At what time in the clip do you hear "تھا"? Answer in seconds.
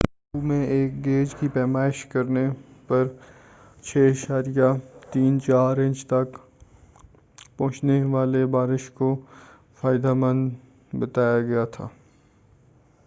11.73-11.87